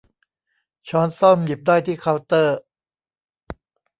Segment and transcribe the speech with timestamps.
[0.89, 2.59] ช้อนส้อมหยิบได้ที่เคาน์เตอร์